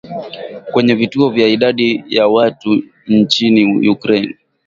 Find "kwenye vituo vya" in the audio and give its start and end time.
0.71-1.47